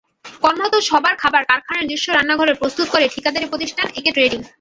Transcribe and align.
কর্মরত 0.43 0.75
সবার 0.89 1.15
খাবার 1.21 1.43
কারখানার 1.49 1.83
নিজস্ব 1.83 2.07
রান্নাঘরে 2.09 2.53
প্রস্তুত 2.61 2.87
করে 2.93 3.05
ঠিকাদারি 3.13 3.45
প্রতিষ্ঠান 3.51 3.87
একে 3.99 4.11
ট্রেডিং। 4.15 4.39